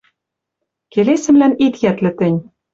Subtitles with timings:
[0.91, 2.39] Келесӹмлӓн ит йӓтлӹ тӹнь: